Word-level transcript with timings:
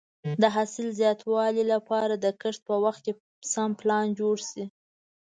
د 0.41 0.43
حاصل 0.55 0.87
د 0.91 0.95
زیاتوالي 0.99 1.63
لپاره 1.73 2.13
د 2.17 2.25
کښت 2.41 2.61
په 2.69 2.75
وخت 2.85 3.03
سم 3.53 3.69
پلان 3.79 4.05
جوړ 4.19 4.35
شي. 4.49 4.65